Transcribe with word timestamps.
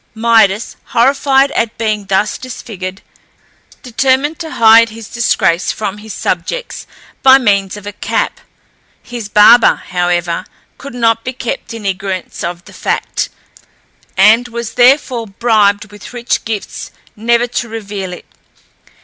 Midas, 0.15 0.77
horrified 0.83 1.51
at 1.51 1.77
being 1.77 2.05
thus 2.07 2.39
disfigured, 2.39 3.03
determined 3.83 4.39
to 4.39 4.49
hide 4.57 4.89
his 4.89 5.07
disgrace 5.07 5.71
from 5.71 5.99
his 5.99 6.11
subjects 6.11 6.87
by 7.21 7.37
means 7.37 7.77
of 7.77 7.85
a 7.85 7.93
cap; 7.93 8.39
his 9.03 9.29
barber, 9.29 9.75
however, 9.89 10.47
could 10.79 10.95
not 10.95 11.23
be 11.23 11.33
kept 11.33 11.71
in 11.71 11.85
ignorance 11.85 12.43
of 12.43 12.65
the 12.65 12.73
fact, 12.73 13.29
and 14.17 14.47
was 14.47 14.73
therefore 14.73 15.27
bribed 15.27 15.91
with 15.91 16.13
rich 16.13 16.45
gifts 16.45 16.89
never 17.15 17.45
to 17.45 17.69
reveal 17.69 18.11
it. 18.11 18.25